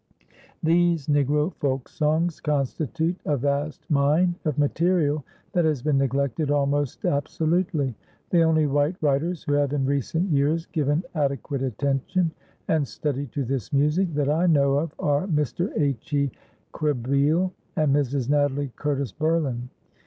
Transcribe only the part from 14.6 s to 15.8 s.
of, are Mr.